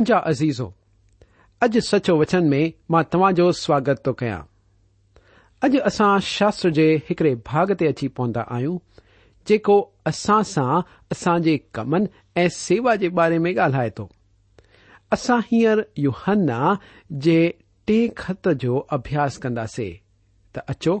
منهنجا 0.00 0.18
ازيزو 0.30 0.68
اڄ 1.62 1.74
سچو 1.90 2.12
وچن 2.20 2.44
۾ 2.52 2.62
مان 2.90 3.04
توهان 3.12 3.34
جو 3.38 3.46
سواگت 3.62 3.98
ٿو 4.04 4.12
ڪيان. 4.20 4.42
اڄ 5.64 5.72
اسان 5.88 6.12
شاستر 6.34 6.70
جي 6.76 6.88
هڪڙي 7.08 7.32
ڀاڳ 7.48 7.68
تي 7.78 7.84
اچي 7.92 8.08
پهتا 8.16 8.42
آهيون 8.56 8.78
جيڪو 9.46 9.76
اسان 10.10 10.42
سان 10.52 10.72
اسان 11.12 11.36
جي 11.46 11.54
ڪمن 11.76 12.02
۽ 12.44 12.46
سيوا 12.60 12.94
جي 13.02 13.08
باري 13.18 13.38
۾ 13.46 13.52
ڳالهائي 13.58 13.90
ٿو. 13.96 14.04
اسان 15.16 15.40
هينئر 15.50 15.78
يهنا 16.06 16.60
جي 17.24 17.40
ٽي 17.86 18.00
خط 18.22 18.44
جو 18.62 18.72
اڀياس 18.96 19.38
ڪنداسين 19.42 20.00
ته 20.54 20.60
اچو 20.72 20.94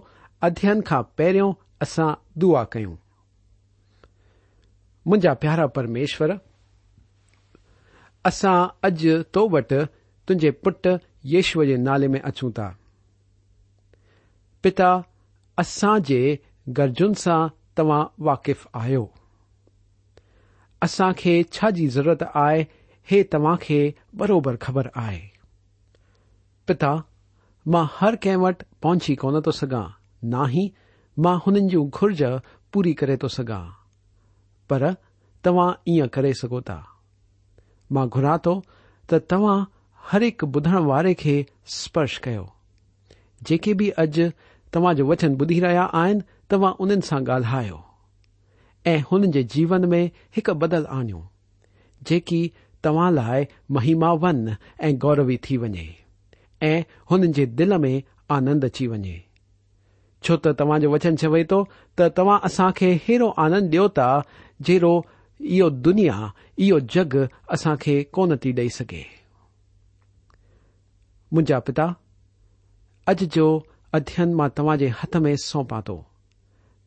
اڌيين 0.46 0.78
کان 0.88 1.02
پهريون 1.16 1.56
اسان 1.84 2.10
دعا 2.40 2.62
ڪيون. 2.74 2.96
منهنجا 5.06 5.32
پيارا 5.42 5.66
پرميشور 5.76 6.30
اسان 8.28 8.58
اڄ 8.86 9.02
تو 9.32 9.42
وٽ 9.52 9.72
تنهنجي 10.26 10.50
پٽ 10.64 10.86
ييشوءَ 11.32 11.64
جي 11.68 11.76
نالي 11.86 12.08
۾ 12.14 12.20
اچون 12.30 12.50
ٿا. 12.56 12.66
پتا 14.62 14.90
اسان 15.62 16.02
جي 16.08 16.20
گرجن 16.78 17.14
سان 17.22 17.48
توهان 17.76 18.04
واقف 18.28 18.66
آهيو. 18.80 19.04
اسان 20.82 21.12
کي 21.22 21.34
ڇا 21.54 21.70
جي 21.78 21.88
ضرورت 21.96 22.22
آهي 22.42 22.66
هي 23.08 23.22
توهان 23.34 23.56
کي 23.64 23.80
بروبر 24.22 24.60
خبر 24.66 24.90
آهي. 25.04 25.22
پتا 26.68 26.92
مان 27.66 27.90
هر 27.96 28.12
ڪنهن 28.22 28.40
وٽ 28.44 28.62
پهچي 28.82 29.16
ڪونه 29.24 29.40
ٿو 29.48 29.52
سگهان 29.62 29.88
نا 30.34 30.46
ئي 30.52 30.64
مان 31.16 31.42
هنن 31.46 31.68
جون 31.74 31.90
گهرج 31.96 32.22
پوري 32.72 32.94
ڪري 33.00 33.16
ٿو 33.24 33.28
سگهان. 33.38 33.68
پر 34.70 34.82
توهان 35.44 35.70
ائين 35.86 36.08
ڪري 36.16 36.32
سگهو 36.42 36.60
ٿا 36.70 36.78
مان 37.94 38.06
گهران 38.14 38.38
ٿو 38.44 38.54
ته 39.08 39.16
توهان 39.30 39.60
هر 40.08 40.22
هڪ 40.28 40.40
ٻڌڻ 40.52 40.82
واري 40.90 41.14
کي 41.22 41.36
سپرش 41.76 42.14
ڪيو. 42.24 42.44
جيڪي 43.46 43.72
به 43.78 43.88
اڄ 44.02 44.16
توهان 44.72 44.96
جو 44.98 45.04
وچن 45.10 45.32
ٻڌي 45.38 45.58
رهيا 45.64 45.84
آهن 46.02 46.18
توهان 46.50 46.72
انهن 46.82 47.00
سان 47.08 47.20
ڳالهايو. 47.28 47.78
۽ 48.84 48.96
هنن 49.08 49.30
جي 49.34 49.42
جيون 49.52 49.88
۾ 49.94 50.02
هڪ 50.36 50.46
بدل 50.62 50.84
آڻيو 50.98 51.20
جيڪي 52.10 52.42
توهان 52.84 53.10
لاءِ 53.18 53.40
مهما 53.76 54.10
ون 54.22 54.38
۽ 54.88 54.92
گوروي 55.04 55.36
ٿي 55.46 55.56
وڃي 55.62 55.88
۽ 56.72 56.74
هنن 57.10 57.36
جي 57.38 57.44
دل 57.58 57.72
۾ 57.86 57.94
آنند 58.36 58.64
اچي 58.68 58.86
وڃي. 58.92 59.16
ڇو 60.24 60.36
ته 60.44 60.50
توهان 60.58 60.78
جو 60.82 60.88
وچن 60.94 61.14
چوي 61.22 61.42
ٿو 61.50 61.60
ته 61.96 62.04
توهان 62.16 62.38
اسان 62.48 62.70
کي 62.78 62.90
اهڙو 62.96 63.28
آنند 63.44 63.66
ڏيو 63.72 63.86
ٿا 63.98 64.08
جهڙو 64.66 64.94
اهو 65.40 65.68
دنيا 65.68 66.16
اهو 66.58 66.78
جڳ 66.92 67.12
اسان 67.54 67.76
کي 67.82 67.94
ڪونه 68.14 68.36
ٿي 68.42 68.52
ڏيئي 68.52 68.70
سگهي. 68.78 69.06
منهنجا 71.32 71.58
پتا 71.66 71.86
اڄ 73.06 73.18
جو 73.34 73.46
اڌيين 73.98 74.30
مان 74.38 74.50
توهان 74.56 74.78
جي 74.82 74.88
هٿ 74.98 75.12
۾ 75.26 75.32
سومپا 75.48 75.80
ٿو. 75.86 75.96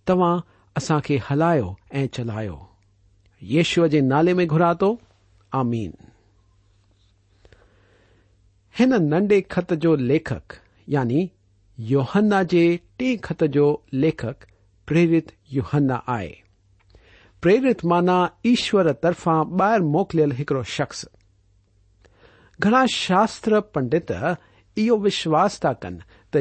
توهان 0.08 0.42
اسان 0.76 1.00
کي 1.08 1.18
هلايو 1.28 1.68
۽ 2.02 2.08
چلايو. 2.16 2.58
ييشوءَ 3.42 3.88
جي 3.94 4.02
نالي 4.02 4.34
۾ 4.42 4.46
گهرا 4.54 4.72
ٿو. 4.82 4.90
آمين. 5.62 5.94
هن 8.76 8.92
ننڍي 9.10 9.42
کت 9.42 9.74
جو 9.74 9.96
ليکڪ 9.96 10.54
يعني 10.88 11.30
يوهنا 11.78 12.44
جي 12.54 12.66
ٽي 12.98 13.18
کت 13.18 13.44
جو 13.56 13.68
ليکڪ 13.94 14.48
پريرت 14.88 15.28
يهنا 15.58 15.98
آهي 16.16 16.43
پریرت 17.44 17.84
مانا 17.86 18.16
ایشور 18.42 18.92
ترفا 18.94 19.32
بایر 19.60 19.80
موقع 19.80 20.18
ایکڑا 20.38 20.62
شخص۔ 20.68 21.04
گڑا 22.60 22.84
شاستر 22.94 23.60
پنڈت 23.60 24.12
یہ 24.78 24.92
وشواس 24.92 25.60
تا 25.60 25.74
کن 25.74 25.98
تُہ 26.32 26.40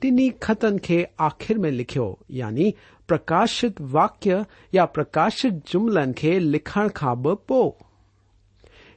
ٹین 0.00 0.18
خطوں 0.40 0.70
کے 0.78 1.02
آخر 1.18 1.58
میں 1.58 1.70
لکھو 1.70 2.14
یعنی 2.28 2.70
پرکاشت 3.08 3.80
واقیہ 3.92 4.36
یا 4.72 4.86
پرکاشت 4.86 5.72
جملے 5.72 6.12
کے 6.16 6.38
لکھن 6.38 6.88
کا 6.94 7.14
پو۔ 7.46 7.62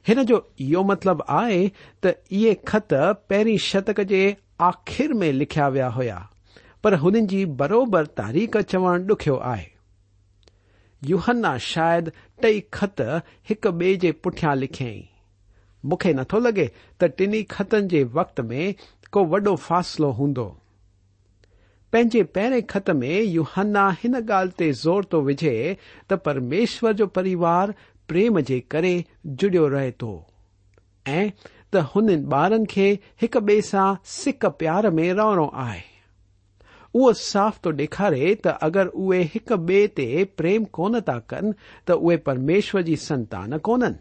انجو 0.06 0.36
مطلب 0.36 0.52
یہ 0.58 0.76
مطلب 0.76 1.22
آ 1.28 1.48
یہ 2.30 2.54
خط 2.64 2.94
پہ 3.28 3.42
شتک 3.60 4.00
کے 4.08 4.32
آخر 4.58 5.14
میں 5.14 5.32
لکھیا 5.32 5.66
ویا 5.66 6.18
پر 6.82 6.96
ان 7.02 7.26
کی 7.26 7.26
جی 7.26 7.44
برابر 7.58 8.04
تاریخ 8.04 8.56
چو 8.68 8.96
ڈو 8.96 9.42
ہے 9.44 9.79
يهنا 11.08 11.56
شايد 11.66 12.10
ٽئي 12.42 12.60
کت 12.78 13.00
هڪ 13.50 13.72
ٻئي 13.82 13.96
جي 14.04 14.12
پٺيان 14.24 14.58
لکيئين 14.62 15.02
مون 15.84 15.98
کي 16.04 16.12
نٿو 16.16 16.38
لڳي 16.46 16.66
ته 17.02 17.12
ٽنهي 17.18 17.42
کتن 17.52 17.86
جي 17.92 18.02
وقت 18.16 18.40
۾ 18.48 18.64
ڪو 19.16 19.24
وڏو 19.34 19.54
فاصلو 19.66 20.10
هوندو. 20.18 20.48
پنهنجي 21.92 22.22
پهرين 22.34 22.66
کت 22.72 22.90
۾ 23.02 23.12
يهنا 23.12 23.84
هن 24.02 24.18
ڳالهه 24.32 24.58
تي 24.62 24.72
زور 24.82 25.08
ٿو 25.14 25.22
وجهي 25.28 25.76
ته 26.12 26.22
پرميشور 26.26 26.98
جو 27.02 27.06
پريوار 27.18 27.74
پريم 28.12 28.40
جي 28.50 28.60
ڪري 28.74 28.94
جڙيو 29.42 29.68
رهي 29.76 29.94
ٿو. 30.02 30.12
۽ 31.06 31.30
ته 31.72 31.86
هنن 31.94 32.28
ٻارن 32.34 32.66
کي 32.74 32.88
هڪ 33.22 33.46
ٻئي 33.50 33.68
سان 33.70 34.02
سڪ 34.18 34.50
پيار 34.62 34.90
۾ 35.00 35.08
رهڻو 35.22 35.48
آهي 35.64 35.89
اوہ 36.94 37.12
صاف 37.12 37.60
تو 37.60 37.70
ڈھارے 37.70 38.34
تو 38.34 38.50
اگر 38.60 38.86
اہ 38.94 39.12
ایک 39.12 39.52
بے 39.66 39.86
تی 39.86 40.24
پریم 40.36 40.64
کون 40.70 41.00
تا 41.00 41.18
کن 41.20 41.50
تو 41.84 42.08
اے 42.08 42.16
پرمیشور 42.18 42.82
کی 42.82 42.96
سنتان 42.98 43.58
کونن 43.58 43.92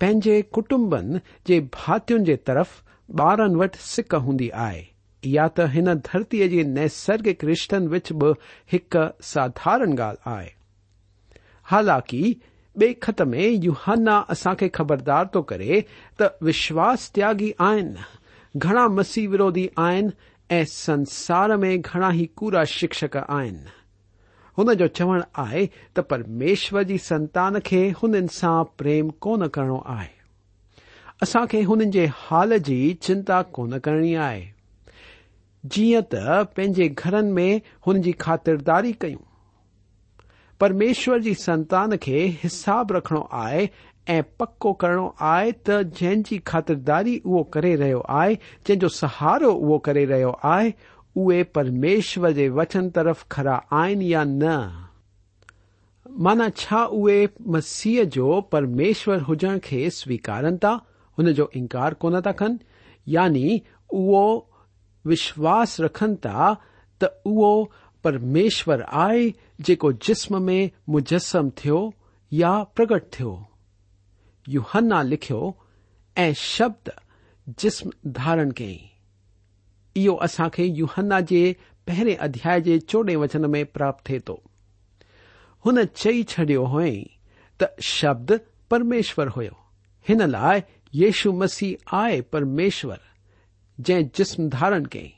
پے 0.00 0.40
کٹمبن 0.52 1.16
جی 1.46 1.60
باتیوں 1.60 2.24
کے 2.24 2.36
ترف 2.44 2.82
بارن 3.08 3.56
و 3.56 3.64
سک 3.84 4.14
ہندی 4.26 4.50
آئے 4.52 4.82
تن 5.56 5.88
دھرتی 6.04 6.48
کے 6.48 6.62
نیسرگ 6.64 7.44
رشتین 7.44 7.88
و 7.88 7.98
چ 7.98 8.96
سارن 9.24 9.96
گال 9.98 10.16
آک 11.66 12.14
بے 12.76 12.92
خط 13.02 13.20
میں 13.22 13.48
یوہانا 13.62 14.22
اصا 14.28 14.52
خبردار 14.74 15.24
تو 15.24 15.42
کرے 15.42 15.80
تشواس 16.18 17.10
تیاگی 17.12 17.50
آن 17.58 17.92
گڑا 18.54 18.86
مسیح 18.88 19.28
وروی 19.28 19.66
آن 19.76 20.08
سنسار 20.68 21.50
میں 21.50 21.76
گھنا 21.76 22.12
ہی 22.12 22.26
کورا 22.26 22.64
شکشک 22.64 23.16
آن 23.28 23.56
جو 24.74 24.86
چوڑ 24.86 25.20
آئے 25.34 25.66
ت 25.94 26.00
پرمیشور 26.08 26.82
کی 26.82 26.98
سنتان 26.98 27.60
کے 27.60 27.92
ہن 28.02 28.28
سا 28.28 28.62
پریم 28.62 29.08
کون 29.08 29.48
کرنو 29.48 29.80
آئے 29.84 30.08
اسان 31.20 31.46
کے 31.46 31.62
ان 31.68 31.80
حال 32.18 32.52
کی 32.64 32.94
چنتا 33.00 33.42
کون 33.42 33.80
کرنی 33.80 34.16
آئی 34.16 34.44
جی 35.64 35.94
تجیے 36.00 36.88
گھر 36.98 37.22
میں 37.22 37.58
ان 37.86 38.02
کی 38.02 38.12
خاطرداری 38.18 38.92
کی 38.92 39.14
پرمیشور 40.58 41.18
کی 41.18 41.34
سنتان 41.34 41.96
کے 41.96 42.30
حساب 42.44 42.92
رکھنو 42.92 43.22
آئے 43.30 43.66
پکو 44.36 44.72
کرنا 44.72 45.08
آئے 45.20 45.52
ت 45.52 45.70
جی 46.00 46.38
خاطرداری 46.44 47.18
او 47.24 47.44
کرے 47.44 47.76
رہے 47.76 47.92
آئے 48.08 48.34
جن 48.68 48.78
کو 48.78 48.88
سہارا 48.88 49.78
کرے 49.78 50.06
رہے 50.06 50.24
آئہ 50.42 51.42
پرمیشر 51.52 52.32
کے 52.32 52.48
وچن 52.48 52.90
ترف 52.90 53.28
کرا 53.28 53.58
آن 53.70 54.02
یا 54.02 54.24
نہ 54.24 54.86
مانا 56.06 56.50
چھ 56.50 56.72
اے 56.72 57.26
مسیح 57.40 58.02
جو 58.12 58.40
پرمیشور 58.40 59.16
ہوجا 59.28 59.58
كے 59.58 59.90
سویكارن 59.90 60.56
تا 60.56 60.76
انجو 61.18 61.44
انکار 61.54 61.92
كو 61.92 62.10
كن 62.38 62.56
یعنی 63.06 63.58
وشواس 65.04 65.80
ركھن 65.80 66.16
تا 66.16 66.52
تمشور 66.98 68.78
آئے 68.86 69.30
جسم 70.08 70.42
میں 70.42 70.68
مجسم 70.88 71.48
تھو 71.50 71.90
یا 72.30 72.64
پگٹ 72.74 73.04
تھيا 73.10 73.55
یو 74.46 74.60
ہن 74.74 74.88
لبد 74.88 76.88
جسم 77.58 77.90
دھار 78.02 78.38
کے 78.56 78.78
او 79.96 80.22
اصا 80.22 80.48
کے 80.48 80.64
یوہن 80.64 81.12
کے 81.28 81.52
پہرے 81.84 82.14
ادیا 82.14 82.78
چوڑ 82.86 83.16
وچن 83.16 83.50
میں 83.50 83.64
پراپت 83.64 84.04
تھے 84.04 84.18
تو۔ 84.18 84.40
چی 85.94 86.22
چڈی 86.22 86.56
ہوئیں 86.56 87.04
ت 87.58 87.64
شبد 87.80 88.32
پرمیشر 88.68 89.26
ہوشو 89.26 91.32
مسیح 91.32 91.74
آئے 91.92 92.22
پرمیشر 92.22 92.88
جی 93.78 93.94
جسم 94.14 94.48
دھارن 94.48 94.86
کے 94.86 95.08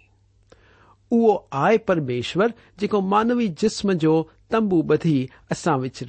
او 1.11 1.37
آئے 1.51 1.79
پرمیشور 1.79 2.49
جانوی 2.79 3.49
جسم 3.49 3.93
جو 3.93 4.25
تمب 4.49 4.85
بدھی 4.85 5.27
اسا 5.51 5.89
چ 5.89 6.03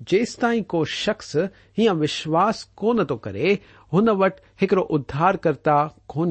جس 0.00 0.36
تائی 0.36 0.62
کو 0.62 0.84
شخص 0.84 1.36
ہاں 1.78 1.94
وشواس 1.94 2.64
کون 2.64 3.06
تو 3.06 3.18
انٹر 3.22 4.76
ادار 4.90 5.34
کرتا 5.34 5.86
کو 6.06 6.24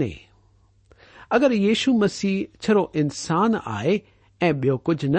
اگر 1.29 1.51
یشو 1.51 1.93
مسیح 1.93 2.45
چرو 2.59 2.85
انسان 2.93 3.53
آئے 3.65 3.97
کچھ 4.83 5.05
ن 5.05 5.15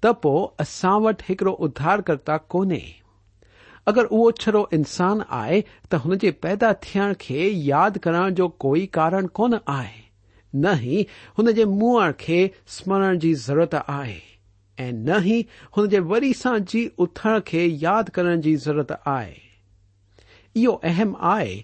تسا 0.00 0.96
وٹ 0.96 1.22
ایکت 1.28 2.30
کون 2.48 2.72
اگر 3.86 4.04
ارو 4.10 4.62
انسان 4.70 5.18
آئے 5.28 5.62
تو 5.88 5.96
ان 6.04 6.18
کے 6.18 6.30
پیدا 6.30 6.72
تھن 6.72 7.12
یاد 7.52 7.90
کرنے 8.02 8.30
جو 8.30 8.48
کوئی 8.48 8.86
کار 8.86 9.12
کون 9.32 9.54
آئے۔ 9.66 10.06
ن 10.54 10.66
ہی 10.80 11.04
ان 11.38 11.54
کے 11.54 11.64
منہ 11.64 12.10
خی 12.18 12.48
سمرن 12.66 13.18
کی 13.18 13.34
ضرورت 13.34 13.74
آ 13.86 14.04
نہ 14.80 15.12
ہی 15.24 15.42
ان 15.76 16.00
وری 16.00 16.32
سا 16.32 16.58
جی 16.58 16.88
اتر 16.98 17.54
یاد 17.54 18.02
کرنے 18.02 18.36
کی 18.36 18.42
جی 18.42 18.56
ضرورت 18.56 18.92
آئی 19.04 19.34
اہم 20.82 21.12
آئے 21.20 21.62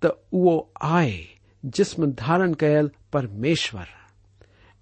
تے 0.00 1.26
جسم 1.62 2.04
دھارن 2.04 2.54
کل 2.54 2.86
پرمیشور۔ 3.10 3.84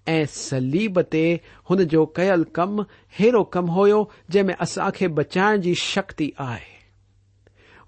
ای 0.05 0.25
سلیب 0.25 1.01
تنجو 1.01 2.05
کل 2.05 2.43
کم 2.43 2.79
ارو 2.79 3.43
کم 3.43 3.69
ہو 3.69 4.03
جی 4.29 4.39
اصا 4.59 4.89
کے 4.89 5.07
بچھ 5.07 5.37
شکتی 5.77 6.31
آئے۔ 6.37 6.81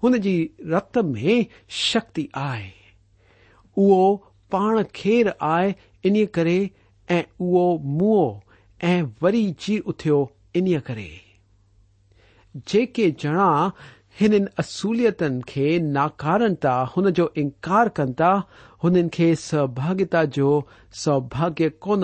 ہو 0.02 0.16
جی 0.16 0.48
رت 0.58 0.98
میں 0.98 1.42
شکتی 1.68 2.26
آئی 2.32 2.70
اانر 4.52 5.28
آئے 5.38 5.72
انہوں 6.04 6.34
وی 9.22 9.52
جی 9.58 9.78
اتو 9.86 10.24
ان 10.54 10.66
جے 12.66 13.10
جڑا 13.10 13.68
ان 14.20 14.44
اصولتن 14.58 15.40
ناکارن 15.92 16.54
تا 16.54 16.82
ہو 16.82 17.26
انکار 17.34 17.86
كن 17.86 18.12
تا 18.12 18.34
ہن 18.84 19.08
سواگتا 19.38 20.24
جو 20.24 20.60
سوباگ 20.94 21.62
کو 21.78 21.96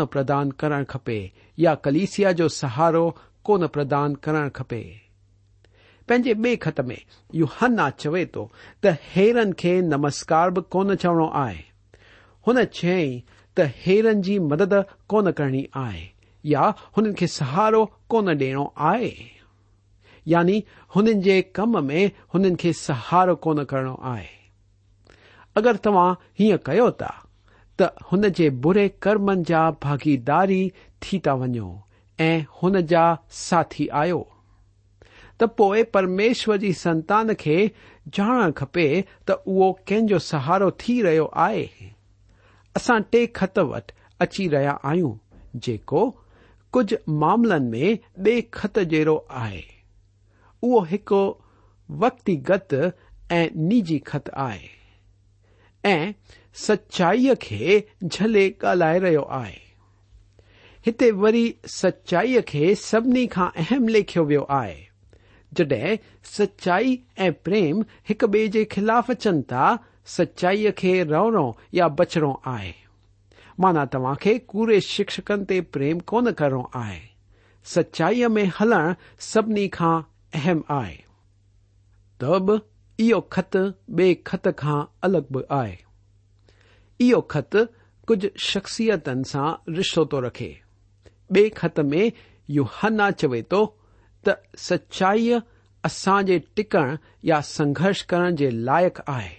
یا 1.59 1.75
كلیسیا 1.75 2.31
سہارو 2.51 3.11
کون 3.43 3.67
پردان 3.69 4.17
كرن 4.17 4.49
كے 6.09 6.35
بی 6.35 6.55
خط 6.57 6.81
میں 6.81 6.97
یو 7.33 7.47
ہن 7.63 7.79
آ 7.81 7.89
چویں 7.91 8.25
تو 8.25 8.47
تیرن 8.83 9.53
كے 9.53 9.81
نمسکار 9.81 10.49
بھی 10.51 10.63
کون 10.69 10.97
چوڑو 10.99 11.29
آئے 11.33 11.59
چیرن 12.73 14.23
كی 14.23 14.39
مدد 14.39 14.73
كون 15.07 15.33
كرنی 15.33 15.65
آئے 15.73 16.20
يا 16.45 16.75
هنن 16.97 17.15
کي 17.21 17.27
سهارو 17.27 17.83
ڪونه 18.11 18.35
ڏيڻو 18.43 18.65
آهي. 18.91 19.15
يعني 20.27 20.57
هنن 20.97 21.21
جي 21.27 21.37
ڪم 21.59 21.81
۾ 21.89 22.05
هنن 22.35 22.57
کي 22.63 22.73
سهارو 22.83 23.37
ڪونه 23.47 23.65
ڪرڻو 23.73 23.95
آهي. 24.13 24.31
اگر 25.61 25.77
توهان 25.87 26.17
هيئن 26.41 26.59
ڪيو 26.69 26.89
ٿا 27.03 27.13
ته 27.79 27.91
هن 28.11 28.31
جي 28.41 28.49
بري 28.67 28.87
ڪرمن 29.07 29.45
جا 29.51 29.63
ڀاگيداري 29.85 30.63
ٿي 31.07 31.19
ٿا 31.29 31.35
وڃو 31.41 31.69
۽ 32.19 32.33
هن 32.59 32.81
جا 32.93 33.05
ساٿي 33.45 33.87
آهيو 34.03 34.21
ته 35.39 35.47
پوءِ 35.59 35.85
پرميشور 35.97 36.61
جي 36.65 36.73
سنتان 36.85 37.35
کي 37.45 37.59
ڄاڻڻ 38.17 38.57
کپي 38.61 38.89
ته 39.27 39.35
اهو 39.35 39.69
ڪنهن 39.87 40.11
جو 40.13 40.19
سهارو 40.31 40.71
ٿي 40.85 40.97
رهيو 41.09 41.27
آهي. 41.47 41.67
اسان 42.77 43.09
ٽي 43.13 43.27
کت 43.41 43.59
وٽ 43.71 43.93
اچي 44.25 44.49
رهيا 44.55 44.75
آهيون 44.91 45.15
جيڪو 45.67 46.03
ڪجهه 46.77 47.21
معاملن 47.23 47.71
۾ 47.77 47.87
ٻئي 48.27 48.43
کت 48.59 48.83
جهڙو 48.93 49.17
آهي. 49.45 49.63
اهو 50.63 50.83
هڪ 50.93 51.23
وڪتگت 52.03 52.77
۽ 53.39 53.41
نجي 53.71 53.99
کت 54.11 54.31
آهي 54.45 54.69
۽ 55.93 56.13
سچائيءَ 56.67 57.35
کي 57.47 57.61
جهلي 58.03 58.45
ڳالهائي 58.63 59.03
رهيو 59.07 59.25
آهي. 59.41 59.59
هتي 60.87 61.11
وري 61.25 61.45
سچائيءَ 61.79 62.47
کي 62.53 62.75
سڀني 62.85 63.27
کان 63.35 63.51
اهم 63.65 63.89
ليکيو 63.97 64.25
ويو 64.31 64.45
آهي. 64.61 64.79
جڏهن 65.59 65.99
سچائي 66.35 66.93
۽ 67.29 67.31
پريم 67.49 67.83
هڪ 68.11 68.31
ٻئي 68.35 68.53
جي 68.57 68.65
خلاف 68.75 69.11
اچن 69.17 69.43
ٿا 69.53 69.65
سچائيءَ 70.17 70.77
کي 70.83 70.95
رهڻو 71.15 71.47
يا 71.81 71.89
بچڻو 72.01 72.33
آهي 72.55 72.73
مانا 73.61 73.85
تا 73.85 73.99
پورے 74.49 74.79
شکشکن 74.81 75.45
تی 75.45 75.61
پریم 75.73 75.99
کون 76.11 76.33
کرو 76.35 76.63
آئے 76.75 77.01
سچائی 77.67 78.27
میں 78.27 78.45
ہلن 78.61 78.93
سبھی 79.23 79.69
کا 79.69 79.91
اہم 80.33 80.61
آئے 80.69 80.97
تط 82.21 83.57
بے 83.89 84.13
خط 84.25 84.47
الگ 85.03 85.33
بائے 85.33 85.77
خط 87.29 87.57
کھجھ 88.09 88.27
شخصیتن 88.43 89.23
سے 89.25 89.45
رشتو 89.79 90.05
تو 90.05 90.21
رکھے 90.27 90.53
بے 91.31 91.49
خط 91.57 91.79
میں 91.81 92.09
یو 92.49 92.65
ہن 92.83 93.01
چوے 93.19 93.43
تو 93.49 93.65
سچائی 94.59 95.33
اصاج 95.85 96.33
ٹکن 96.55 96.95
یا 97.23 97.41
سنگرش 97.43 98.05
کر 98.07 98.31
لائق 98.53 99.01
آئے 99.07 99.39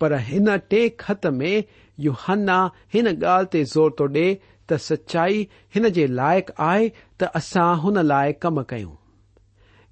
انت 0.00 1.26
میں 1.32 1.60
یو 2.04 2.12
ہن 2.28 3.06
گال 3.22 3.44
تی 3.44 3.64
زور 3.64 3.90
تو 3.90 4.06
ڈے 4.06 4.34
تچائی 4.66 5.44
لائق 6.08 6.50
آئے 6.58 6.88
تسا 7.16 7.72
ہن 7.82 8.06
لائے 8.06 8.32
کم 8.32 8.62
کوں 8.62 8.94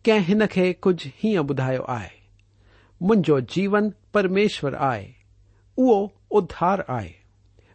کہ 0.04 0.18
انج 0.28 1.06
ہداو 1.24 1.72
ہے 1.72 1.76
آئے 1.88 3.22
جیون 3.48 3.90
پرمشر 4.12 4.74
آئے 4.78 5.10
ادھار 6.30 6.78
آی 6.88 7.08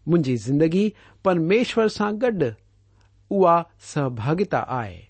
جگی 0.07 0.89
پرمیشور 1.23 1.87
سے 1.87 2.11
گڈ 2.21 2.43
اہباگا 3.31 4.63
آئے 4.67 5.01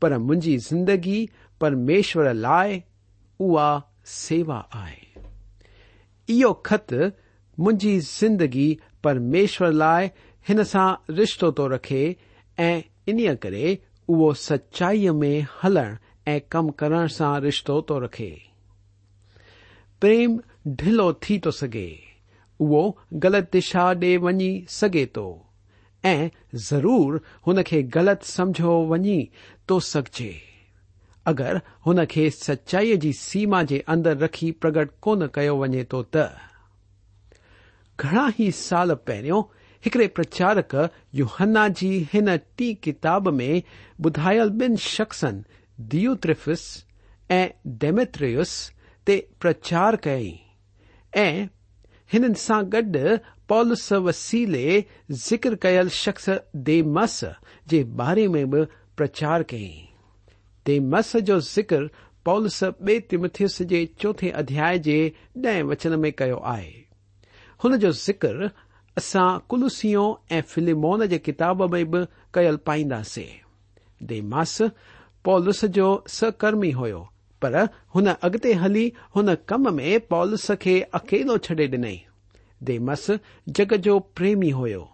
پر 0.00 0.16
می 0.18 0.56
جگی 0.86 1.24
پرمیشر 1.60 2.34
لائے 2.34 2.80
اےوا 3.40 4.60
ہے 4.74 5.06
خط 6.64 6.92
منهنجي 7.58 7.94
زندگي 8.08 8.68
پرميشور 9.02 9.70
لاءِ 9.82 10.10
هن 10.48 10.64
سان 10.72 11.14
رشتو 11.20 11.50
ٿو 11.60 11.68
رکي 11.74 12.04
۽ 12.66 12.74
انهيءَ 13.12 13.34
ڪري 13.44 13.64
اهو 14.12 14.28
سچائيءَ 14.42 15.14
۾ 15.22 15.32
هلڻ 15.62 15.96
۽ 16.34 16.36
ڪم 16.54 16.70
ڪرڻ 16.82 17.06
سان 17.16 17.34
رشتو 17.46 17.80
ٿو 17.88 17.98
رکي. 18.04 18.32
پريم 20.00 20.38
ڍلو 20.82 21.08
ٿي 21.26 21.38
ٿو 21.44 21.50
سگهي 21.60 21.92
اهو 22.60 22.82
غلط 23.24 23.52
دشا 23.56 23.86
ڏي 24.02 24.12
وڃي 24.26 24.50
سگهي 24.78 25.06
ٿو 25.18 25.28
۽ 26.04 26.18
ضرور 26.68 27.22
هن 27.46 27.62
کي 27.70 27.80
غلط 27.96 28.28
سمجهو 28.34 28.76
وڃي 28.92 29.20
ٿو 29.66 29.80
سگهجي. 29.92 30.34
اگر 31.32 31.54
هن 31.86 32.04
کي 32.12 32.28
سچائيءَ 32.42 33.00
جي 33.06 33.12
سيما 33.22 33.62
جي 33.72 33.80
اندر 33.96 34.20
رکي 34.26 34.52
پرگٽ 34.60 34.94
ڪونه 35.06 35.34
ڪيو 35.38 35.56
وڃي 35.64 35.82
ٿو 35.94 36.02
ته 36.16 36.47
گی 38.04 38.50
سال 38.50 38.94
پہرو 38.94 39.40
ایکڑے 39.84 40.08
پرچارک 40.08 40.74
یوہن 41.12 41.56
جی 41.76 42.04
ان 42.12 42.28
تی 42.56 42.74
کتاب 42.74 43.32
میں 43.32 43.60
بدھائل 43.98 44.48
بن 44.50 44.76
شخصن 44.76 45.40
دیوتریفس 45.76 46.84
ایمترس 47.28 48.70
تچار 49.04 49.94
کئی 49.94 50.36
گڈ 52.72 52.96
پولس 53.48 53.92
وسیل 53.92 54.56
ذکر 55.10 55.54
کیل 55.54 55.88
شخص 55.88 56.28
دی 56.52 56.82
مس 56.82 57.24
کے 57.70 57.84
بارے 57.84 58.28
میں 58.28 58.44
بھی 58.44 58.60
پرچار 58.96 59.42
کئی 59.42 59.70
دے 60.66 60.80
مس 60.80 61.16
جو 61.26 61.38
ذکر 61.38 61.86
پولس 62.24 62.62
بے 62.80 63.00
تیمتس 63.00 63.62
کے 63.70 63.86
چوتھے 63.86 64.30
ادیا 64.30 64.72
ڈچن 65.34 66.00
میں 66.00 66.10
کیا 66.10 66.34
آئے۔ 66.42 66.87
هن 67.64 67.78
جو 67.84 67.90
ذڪر 68.06 68.48
اسان 68.96 69.40
ڪلسيو 69.50 70.06
۽ 70.38 70.40
فلمون 70.54 71.06
جي 71.12 71.18
ڪتاب 71.28 71.62
۾ 71.76 71.84
به 71.92 72.00
ڪيل 72.38 72.56
پائينداسين. 72.70 73.32
ديماس 74.10 74.56
پالس 75.28 75.64
جو 75.78 75.88
سهڪرمي 76.16 76.72
هيو 76.80 77.00
پر 77.42 77.54
هن 77.94 78.06
اڳتي 78.14 78.52
هلي 78.64 78.84
هن 79.16 79.34
ڪم 79.52 79.72
۾ 79.80 79.96
پالس 80.12 80.46
کي 80.66 80.76
اڪيلو 81.00 81.36
ڇڏي 81.48 81.66
ڏنئي. 81.74 81.98
ديمس 82.68 83.10
جڳ 83.56 83.74
جو 83.86 83.98
پريمي 84.20 84.52
هيو 84.60 84.84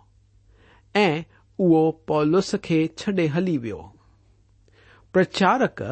۽ 1.02 1.12
اهو 1.58 1.82
پالس 2.10 2.54
کي 2.68 2.80
ڇڏي 3.02 3.26
هلي 3.36 3.56
ويو. 3.66 3.80
پرچارڪ 5.12 5.82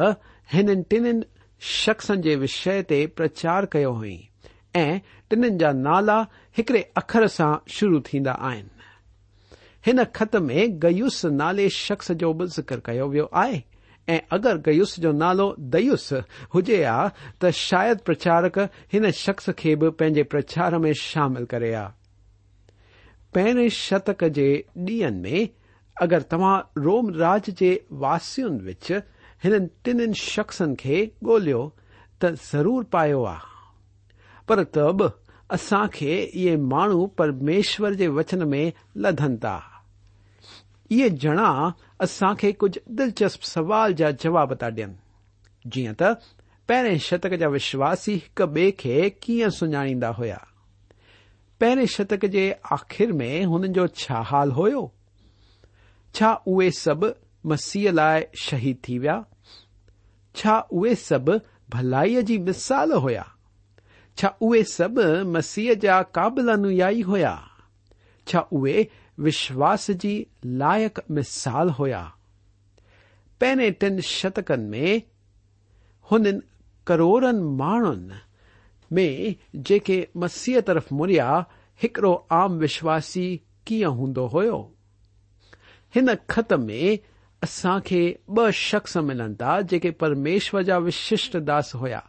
هنن 0.53 0.83
ٽنن 0.93 1.23
شخصن 1.61 2.21
جي 2.27 2.35
وشيه 2.43 2.85
تي 2.93 3.01
پرچار 3.17 3.69
ڪيو 3.75 3.91
هئي 4.03 4.17
۽ 4.81 4.99
ٽنن 5.33 5.57
جا 5.61 5.71
نالا 5.81 6.17
هڪڙي 6.57 6.81
اکر 7.03 7.27
سان 7.35 7.53
شروع 7.75 8.01
ٿيندا 8.09 8.33
آهن. 8.49 8.67
هن 9.85 10.05
خط 10.17 10.35
۾ 10.49 10.65
گيس 10.83 11.19
نالي 11.37 11.69
شخص 11.77 12.11
جو 12.23 12.33
به 12.41 12.45
ذڪر 12.57 12.83
ڪيو 12.89 13.07
ويو 13.13 13.27
آهي. 13.43 13.63
۽ 14.07 14.19
اگر 14.35 14.57
گيس 14.65 14.93
جو 15.03 15.11
نالو 15.17 15.47
ديس 15.73 16.05
هجي 16.53 16.79
ها 16.83 17.11
ته 17.39 17.51
شايد 17.59 18.03
پرچارڪ 18.07 18.57
هن 18.93 19.11
شخص 19.23 19.49
کي 19.61 19.75
به 19.75 19.91
پنهنجي 19.99 20.23
پرچار 20.33 20.77
۾ 20.85 20.91
شامل 21.01 21.45
ڪري 21.53 21.71
ها 21.75 21.85
پهرين 23.33 23.69
شتڪ 23.75 24.25
جي 24.37 24.49
ڏينهن 24.89 25.21
۾ 25.27 25.43
اگر 26.07 26.27
توهان 26.33 26.85
روم 26.87 27.13
راج 27.23 27.49
جي 27.63 27.71
واسين 28.03 28.61
وچ 28.67 28.91
هنن 29.45 29.71
ٽنن 29.83 30.13
شخصن 30.25 30.75
کي 30.83 31.01
ڳولهيو 31.29 31.63
ته 32.19 32.35
ضرور 32.51 32.87
پايو 32.97 33.25
آهي 33.33 33.51
پر 34.47 34.63
ته 34.77 34.91
به 34.99 35.22
اسان 35.55 35.87
کي 35.95 36.11
اهي 36.15 36.55
ماڻهو 36.73 37.07
پرميشور 37.21 37.97
جي 38.01 38.07
وچن 38.17 38.45
۾ 38.53 38.63
لڌن 39.05 39.33
ٿا. 39.45 39.55
اهي 40.91 41.09
ڄڻا 41.21 41.49
اسان 42.05 42.35
کي 42.43 42.53
ڪجهه 42.61 42.95
دلچسپ 42.97 43.41
سوال 43.53 43.93
جا 43.99 44.11
جواب 44.23 44.59
ٿا 44.61 44.69
ڏين. 44.77 44.93
جيئن 45.65 45.95
ته 45.99 46.09
پهرين 46.67 46.97
شتڪ 47.07 47.35
جا 47.41 47.47
وشواسي 47.53 48.15
هڪ 48.23 48.39
ٻئي 48.55 48.71
کي 48.81 48.95
ڪيئن 49.23 49.49
سڃاڻيندا 49.57 50.09
هئا 50.19 50.39
پهرين 51.59 51.89
شتڪ 51.95 52.25
جي 52.35 52.45
آخر 52.77 53.13
۾ 53.21 53.29
هنن 53.51 53.73
جو 53.77 53.85
ڇا 54.01 54.21
حال 54.31 54.51
هيو؟ 54.59 54.81
ڇا 56.15 56.31
اهي 56.51 56.69
سڀ 56.79 57.01
مسيح 57.51 57.91
لاءِ 57.99 58.19
شهيد 58.45 58.81
ٿي 58.87 58.97
ويا؟ 59.05 59.17
ڇا 60.35 60.55
اهي 60.77 60.93
سڀ 61.07 61.27
ڀلائيءَ 61.75 62.21
جي 62.31 62.37
مثال 62.49 62.97
هئا 63.05 63.25
سب 64.67 65.25
مسیح 65.25 65.71
جا 65.81 66.01
قابل 66.01 66.49
انی 66.49 67.03
ہویا۔ 67.03 67.35
چی 68.25 68.83
جی 69.87 70.23
لائق 70.43 70.99
مثال 71.09 71.69
ہوا 71.79 72.09
پہنے 73.39 73.69
ٹن 73.69 74.01
شتکن 74.01 74.61
میں 74.61 74.99
ہووڑ 76.11 77.31
مان 77.31 78.09
جے 79.53 79.79
مسیح 80.15 80.59
ترف 80.59 80.83
مریا 80.91 81.41
ایکڑ 81.81 82.05
آم 82.29 82.57
وشواسی 82.57 83.37
کیت 83.63 86.53
میں 86.53 86.95
اصا 87.41 87.79
ب 88.27 88.51
شخص 88.51 88.97
ملن 88.97 89.35
تا 89.35 89.61
جے 89.61 89.91
پرمیشور 89.91 90.61
جا 90.61 90.77
وشٹ 90.77 91.35
داس 91.47 91.75
ہویا۔ 91.75 91.99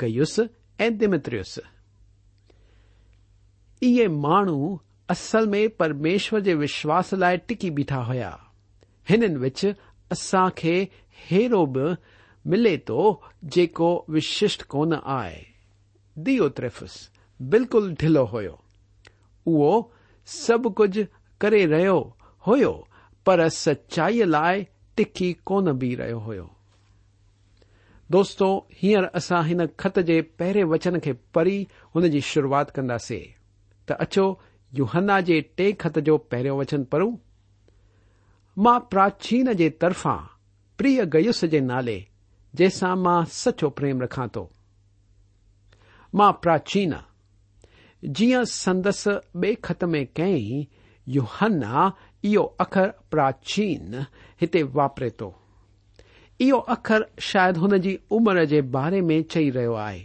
گئیس 0.00 0.40
دمترس 1.00 1.58
یہ 3.82 4.08
می 4.08 4.74
اصل 5.08 5.46
میں 5.46 5.68
پرمیشور 5.68 6.40
کے 6.40 6.54
وشواس 6.54 7.12
لائے 7.12 7.36
ٹکی 7.36 7.70
بیٹھا 7.70 8.08
ہون 8.08 9.36
وس 9.36 10.34
بھی 11.66 11.78
ملے 12.44 12.76
تو 12.76 13.20
جشٹ 13.42 14.64
کون 14.64 14.92
آئے 15.02 15.42
درفس 16.16 16.96
بالکل 17.40 17.94
ڈلو 17.98 18.26
ہو 19.46 19.80
سب 20.26 20.74
کچھ 20.76 20.98
کر 21.38 21.52
رہی 21.70 21.86
ہو 21.86 22.72
سچائی 23.48 24.18
لائے 24.18 24.64
تک 24.94 25.22
کون 25.44 25.64
بی 25.64 25.96
رہے 25.96 26.12
ہو 26.12 26.53
دوستوں 28.10 28.60
ہیہر 28.82 29.04
اصا 29.12 29.40
خت 29.76 29.98
کے 30.06 30.20
پرے 30.36 30.64
وچن 30.64 30.98
کی 31.00 31.12
پری 31.32 31.64
ان 31.94 32.10
کی 32.10 32.20
شروعات 32.20 32.74
كندے 32.74 33.18
تچو 33.88 34.32
یو 34.72 34.84
ہن 34.94 35.08
جے 35.20 35.40
خط 35.78 35.98
پہ 36.28 36.50
وچن 36.50 36.84
پڑھ 36.84 37.04
ما 38.56 38.78
پراچین 38.90 39.56
كی 39.56 39.68
ترفا 39.70 40.16
پری 40.78 40.98
گیس 41.14 41.44
كے 41.50 41.60
نالے 41.60 41.98
جا 42.54 42.94
سچو 43.32 43.70
پریم 43.70 44.02
ركھا 44.02 44.26
تو 44.26 44.46
ما 46.14 46.30
پراچین 46.32 46.92
جی 48.02 48.32
سندس 48.46 49.06
بے 49.34 49.54
خط 49.62 49.84
میں 49.84 50.04
كئی 50.14 50.64
یو 51.06 51.22
ہن 51.40 51.62
یہ 52.22 52.38
اخر 52.58 52.90
پراچین 53.10 53.94
ہاپرے 54.42 55.08
تو 55.10 55.30
اخر 56.40 57.02
شاید 57.18 57.58
ان 58.10 58.30
بارے 58.70 59.00
میں 59.00 59.20
چی 59.22 59.50
رہے 59.52 59.66
آئے 59.76 60.02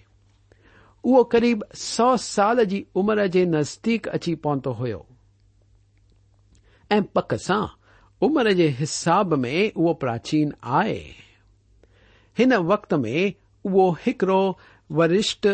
قریب 1.31 1.63
سو 1.73 2.15
سال 2.17 2.59
کی 2.69 2.83
عمر 2.95 3.27
کے 3.27 3.45
نزدیک 3.45 4.07
اچی 4.13 4.35
پہتو 4.35 4.73
ہو 4.73 5.01
پک 7.13 7.33
سے 7.37 7.53
امر 8.21 8.51
کے 8.53 8.69
حساب 8.83 9.37
میں 9.37 9.67
اوپ 9.67 9.99
پراچی 10.01 10.43
آئے 10.61 11.01
وقت 12.57 12.93
میں 12.93 13.29
اکڑ 13.65 14.29
وریشٹ 14.89 15.47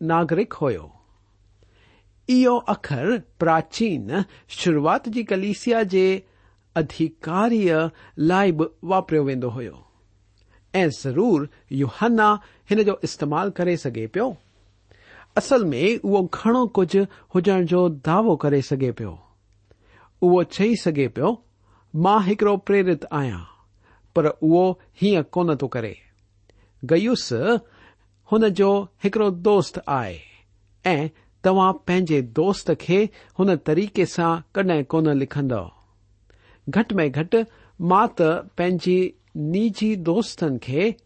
ناگرک 0.00 0.54
ہوخر 2.28 3.16
پراچین 3.38 4.10
شروعات 4.48 5.08
کلیسیا 5.28 5.78
ادھیکاری 6.76 7.68
لائ 8.18 8.50
واپر 8.82 9.18
ویڈیو 9.18 9.50
ہو 9.50 9.82
۽ 10.80 10.88
ضرور 11.00 11.48
يهنا 11.82 12.28
هن 12.70 12.84
جو 12.88 12.94
استعمال 13.08 13.52
ڪري 13.58 13.76
سگهي 13.84 14.06
پيو. 14.16 14.28
اصل 15.40 15.66
۾ 15.72 15.82
اهو 15.94 16.20
گهڻو 16.36 16.62
ڪجهه 16.78 17.04
هجڻ 17.34 17.68
جو 17.72 17.82
داوو 18.08 18.36
ڪري 18.44 18.60
سگهي 18.70 18.92
پيو. 19.00 19.12
اهو 20.22 20.42
چئي 20.56 20.76
سگهي 20.84 21.08
پيو 21.18 21.30
مان 21.94 22.20
هڪڙو 22.28 22.54
پريرت 22.70 23.06
آهيان 23.20 23.44
پر 24.14 24.30
اهو 24.32 24.64
هيئن 25.02 25.22
ڪونه 25.36 25.54
ٿو 25.62 25.68
ڪري. 25.76 25.94
گيس 26.82 27.26
هن 28.32 28.48
جو 28.60 28.70
هڪڙو 29.04 29.28
دوست 29.48 29.78
آهي 29.98 30.18
۽ 30.84 31.08
توهان 31.44 31.80
پنهنجي 31.86 32.20
دوست 32.38 32.70
کي 32.84 33.00
هن 33.38 33.56
طريقي 33.70 34.06
سان 34.16 34.32
ڪڏهن 34.54 34.86
ڪونه 34.94 35.18
لکندو. 35.22 35.64
گهٽ 36.74 36.96
۾ 37.00 37.06
گهٽ 37.18 37.32
مان 37.90 38.16
ته 38.18 38.28
پنهنجي 38.56 38.98
نجي 39.36 39.94
دوستن 39.96 40.58
کي 40.58 40.96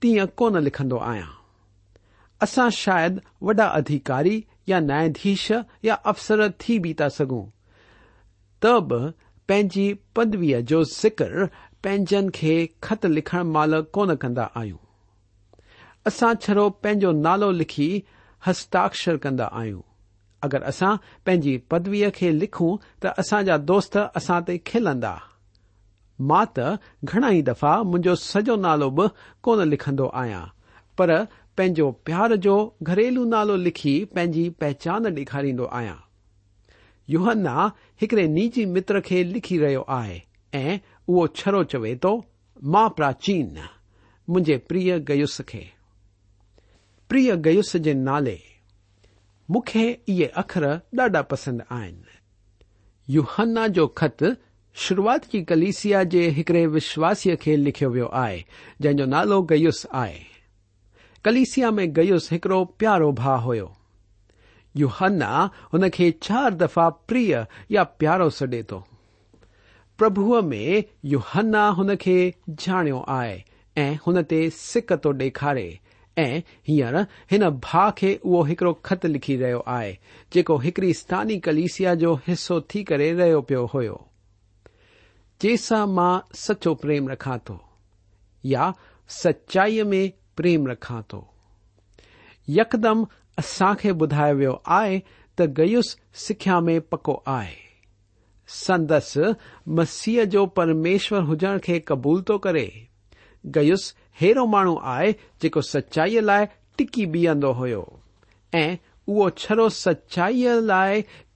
تيئن 0.00 0.26
ڪونه 0.36 0.60
لکندو 0.60 0.98
آهيان. 0.98 1.32
اسان 2.44 2.70
شايد 2.70 3.18
وڏا 3.46 3.66
اڌڪاري 3.78 4.36
يا 4.70 4.78
نياياڌيش 4.80 5.50
يا 5.88 5.94
افسر 6.12 6.48
ٿي 6.48 6.78
به 6.78 6.92
ٿا 6.98 7.08
سگهون. 7.18 7.50
ته 8.62 8.80
به 8.80 9.14
پنهنجي 9.48 9.86
پدويءَ 10.14 10.60
جو 10.70 10.82
ذڪر 10.82 11.48
پنهنجن 11.82 12.30
کي 12.38 12.54
خط 12.80 13.06
لکڻ 13.16 13.42
مهل 13.54 13.72
ڪونه 13.94 14.14
ڪندا 14.22 14.44
آهيون. 14.60 14.82
اسان 16.06 16.34
ڇڙو 16.44 16.68
پنهنجو 16.82 17.12
نالو 17.26 17.50
لکي 17.50 17.90
هستاڪشر 18.46 19.16
ڪندا 19.26 19.46
آهيون. 19.62 19.82
اگر 20.42 20.62
اسان 20.70 20.96
پنهنجي 21.24 21.58
پدويءَ 21.70 22.10
کي 22.20 22.30
لکون 22.30 22.78
ته 23.00 23.08
اسان 23.24 23.44
جا 23.44 23.56
دوست 23.56 23.96
اسان 23.96 24.44
تي 24.44 24.58
کلندا 24.72 25.14
مان 26.30 26.46
ته 26.56 26.66
گهڻا 27.08 27.28
ئي 27.34 27.42
دفعا 27.50 27.76
منهنجو 27.90 28.14
سڄو 28.30 28.56
نالو 28.66 28.88
به 28.96 29.06
ڪونه 29.44 29.64
لکندو 29.72 30.06
آهيان. 30.22 30.46
پر 30.96 31.10
پنهنجو 31.56 31.86
پيار 32.06 32.30
جو 32.44 32.56
گهريلو 32.86 33.24
نالو 33.34 33.56
لکي 33.66 33.94
پنهنجي 34.14 34.44
پهچان 34.60 35.02
ڏيکاريندو 35.16 35.66
آهيان. 35.78 36.00
يهنا 37.08 37.54
هڪڙي 38.02 38.26
نجي 38.36 38.64
متر 38.74 39.00
کي 39.08 39.22
لکي 39.34 39.58
رهيو 39.64 39.82
آهي 39.98 40.18
۽ 40.60 40.78
اهو 41.08 41.26
ڇرو 41.40 41.62
چوي 41.74 41.94
ٿو 42.02 42.12
مان 42.72 42.88
پراچين 42.96 43.48
منهنجي 44.28 44.56
پريه 44.68 44.96
گيس 45.08 45.36
کي. 45.50 45.64
پريه 47.10 47.34
گيس 47.46 47.76
جي 47.84 47.94
نالي 48.08 48.38
مون 49.48 49.62
کي 49.72 49.86
اهي 49.92 50.28
اکر 50.42 50.64
ڏاڍا 50.96 51.22
پسند 51.32 51.60
آهن. 51.78 51.96
يهنا 53.08 53.66
جو 53.76 53.86
خط 54.00 54.22
شروعات 54.74 55.26
کی 55.26 55.44
کلسیاشواسی 55.44 57.56
لکھو 57.56 57.90
وی 57.90 58.00
ہے 58.00 58.42
جنو 58.80 59.04
نالو 59.04 59.42
گیوس 59.42 59.86
آئے۔ 59.90 60.18
کلسیا 61.24 61.70
میں 61.70 61.86
گیئس 61.96 62.32
ایکڑو 62.32 62.64
پیارو 62.64 63.12
با 63.12 63.44
ہونا 63.44 65.48
ان 65.72 65.90
کی 65.90 66.12
چار 66.20 66.50
دفاع 66.50 66.88
پری 66.88 67.32
یا 67.68 67.84
پیارو 67.84 68.30
سڈے 68.30 68.62
تو۔ 68.62 68.80
پرب 69.98 70.44
میں 70.44 70.80
یو 71.02 71.18
ہن 71.34 71.54
جانا 72.58 73.02
آئے 73.06 73.96
ہو 74.06 74.12
سک 74.52 74.92
تو 75.02 75.12
ڈکھارے 75.12 75.70
اي 76.16 76.40
ہر 76.68 76.94
اِن 77.30 77.40
با 77.40 77.90
كے 77.90 78.16
وہ 78.24 78.44
خط 78.82 79.06
لكھی 79.06 79.38
رہے 79.38 79.52
آئے 79.66 79.94
جيكو 80.34 80.56
ايڑى 80.56 80.92
ستانی 80.92 81.40
كلس 81.40 81.78
كو 81.78 82.16
حصو 82.28 82.60
كى 82.60 82.96
ري 82.96 83.12
پي 83.48 83.54
ہوي 83.74 83.88
جسا 85.40 85.84
ماں 85.84 86.20
سچو 86.34 86.74
پرم 86.74 87.08
رکھا 87.08 87.36
تو 87.36 87.54
یا 88.44 88.70
سچائی 89.08 89.82
میں 89.82 90.08
پریم 90.36 90.66
رکھا 90.66 91.00
تو 91.00 91.24
یکم 92.48 93.04
اصا 93.36 93.92
بدھائے 93.92 94.32
وی 94.32 94.46
آئے 94.64 95.00
ت 95.34 95.42
گیوس 95.58 95.96
سکھیا 96.14 96.60
میں 96.60 96.80
پک 96.80 97.10
آئے۔ 97.26 97.54
سندس 98.48 99.18
مسیح 99.66 100.24
جو 100.24 100.46
پرمیشور 100.46 101.22
ہوجن 101.22 101.58
کے 101.58 101.80
قبول 101.80 102.22
تو 102.22 102.38
کرے۔ 102.38 102.68
گیس 103.44 103.94
ایرو 104.20 104.46
مہو 104.46 104.78
آئے 104.78 105.12
جو 105.42 105.60
سچائی 105.60 106.20
لائے 106.20 106.46
ٹکی 106.76 107.06
بیہ 107.06 107.30
ہو 107.44 109.68
سچائی 109.68 110.46
لائف 110.60 111.04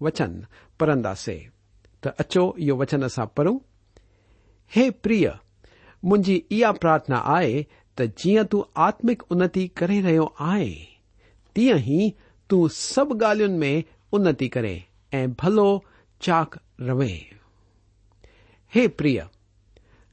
وچن 0.00 0.40
پھندے 0.78 1.38
تچوچنس 2.02 3.18
پڑھوں 3.34 3.58
پرارتھنا 6.80 7.20
آئے 7.24 7.62
تیئ 7.98 8.42
تتمک 8.42 9.22
انتی 9.30 9.66
کر 9.68 9.88
رہی 10.04 10.18
آئے 10.38 10.74
تی 11.56 12.10
تب 12.50 13.20
گال 13.20 13.46
میں 13.50 13.80
انتی 14.12 14.48
کریں 14.48 14.78
بھلو 15.12 15.78
چاک 16.20 16.56
رو 16.78 17.00
ہے 18.72 18.86
پری 18.88 19.16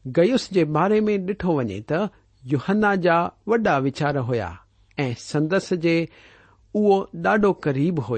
گیوس 0.06 0.48
کے 0.48 0.66
بارے 0.66 1.00
میں 1.00 1.18
ڈھٹو 1.18 1.54
وجیں 1.54 1.80
توہن 1.90 2.84
جا 3.02 3.78
وچار 3.78 4.16
ہوا 4.20 4.52
اندس 4.98 5.74
جاڈو 7.24 7.52
قریب 7.54 8.10
ہو 8.10 8.18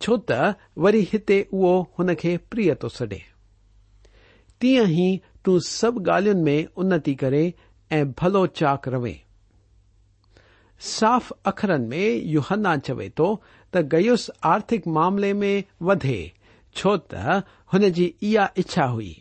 چو 0.00 0.16
تری 0.16 1.02
ہتے 1.14 1.42
او 1.52 1.82
ان 1.98 2.14
تو 2.74 2.88
سڈے 2.88 3.18
تیئ 4.60 4.84
ہی 4.84 5.16
تب 5.42 6.06
گال 6.06 6.34
میں 6.34 6.62
انتی 6.76 7.14
کرے 7.14 7.50
بھلو 7.90 8.46
چاک 8.46 8.88
روے 8.88 9.12
ساف 10.80 11.32
اخرن 11.44 11.88
میں 11.88 12.08
یوہن 12.24 12.66
چوے 12.84 13.08
تو 13.08 13.34
گیوںس 13.92 14.30
آرتک 14.42 14.86
ماملے 14.86 15.32
میں 15.32 15.60
ودے 15.80 16.26
چوت 16.76 17.14
انچھا 17.72 18.90
ہوئی 18.90 19.12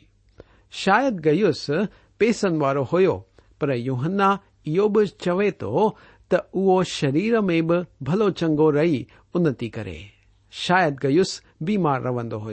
شاید 0.73 1.25
گیوس 1.25 1.69
پیسنوارو 2.17 2.83
ہونا 2.83 4.35
یہ 4.65 5.03
چویں 5.19 5.49
تو 5.59 5.89
تریر 6.31 7.39
میں 7.41 7.61
بھی 7.61 7.75
بھلو 8.01 8.29
چنگ 8.29 8.59
رہی 8.73 9.03
انتی 9.33 9.69
کرے 9.69 10.16
شاید 10.51 11.03
گیوس 11.03 11.41
بیمار 11.61 12.01
روند 12.01 12.33
ہو 12.33 12.51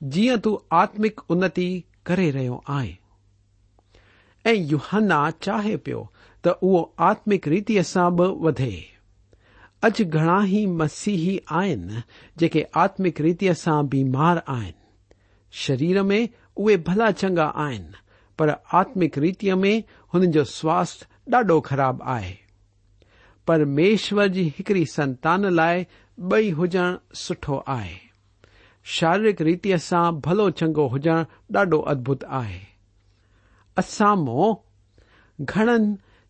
جی 0.00 0.28
تُ 0.42 0.56
آتمک 0.70 1.20
ارے 1.30 2.32
رہیں 2.32 2.48
اوہانا 2.48 5.30
چاہے 5.40 5.76
پی 5.76 5.92
تتمک 6.40 7.48
ریتیا 7.48 7.82
سے 7.82 8.10
بدے 8.10 8.80
اج 9.82 10.02
گھنا 10.12 10.44
ہی 10.44 10.66
مسیحی 10.66 11.38
آکے 11.46 12.62
آتمک 12.74 13.20
ریتیاں 13.20 13.82
بیمار 13.82 14.36
آن 14.46 14.70
شریر 15.50 16.02
میں 16.02 16.26
اے 16.54 16.76
بھلا 16.76 17.12
چگا 17.12 17.52
آن 17.54 17.82
پر 18.36 18.50
آتمک 18.72 19.18
ریتیا 19.18 19.54
میں 19.54 19.80
انجو 20.12 20.44
سواستھ 20.44 21.04
ڈاڈو 21.26 21.60
خراب 21.60 22.02
آئے۔ 22.02 22.34
پر 23.46 23.64
میشور 23.64 24.26
جی 24.26 24.50
ایکڑی 24.56 24.84
سنتان 24.84 25.54
لائے 25.54 25.84
ٻئي 26.18 26.50
هجڻ 26.58 26.96
سٺو 27.14 27.56
آهي. 27.72 27.96
شاريرڪ 28.84 29.40
ريتيءَ 29.48 29.76
سان 29.88 30.20
ڀلو 30.26 30.46
چڱو 30.60 30.86
هجڻ 30.94 31.24
ڏاڍو 31.52 31.80
ادڀت 31.92 32.24
آهي. 32.40 32.60
اسان 33.82 34.26
گهڻن 35.50 35.84